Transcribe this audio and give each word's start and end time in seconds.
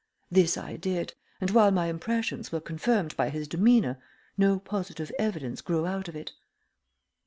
This 0.31 0.57
I 0.57 0.77
did, 0.77 1.13
and 1.39 1.51
while 1.51 1.69
my 1.69 1.85
impressions 1.85 2.51
were 2.51 2.59
confirmed 2.59 3.15
by 3.15 3.29
his 3.29 3.47
demeanor, 3.47 4.01
no 4.35 4.57
positive 4.57 5.11
evidence 5.19 5.61
grew 5.61 5.85
out 5.85 6.07
of 6.07 6.15
it. 6.15 6.31